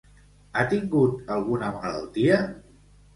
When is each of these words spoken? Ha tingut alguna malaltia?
Ha 0.53 0.61
tingut 0.69 1.29
alguna 1.35 1.69
malaltia? 1.75 2.39